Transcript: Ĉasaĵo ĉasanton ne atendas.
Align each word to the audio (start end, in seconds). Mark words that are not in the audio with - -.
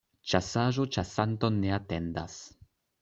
Ĉasaĵo 0.31 0.85
ĉasanton 0.95 1.59
ne 1.67 1.77
atendas. 1.81 2.39